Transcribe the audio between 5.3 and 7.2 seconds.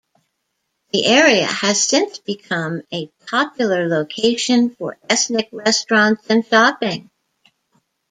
restaurants and shopping.